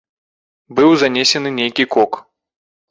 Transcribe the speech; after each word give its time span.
Быў 0.79 0.89
занесены 1.03 1.55
нейкі 1.61 1.91
кок. 1.97 2.11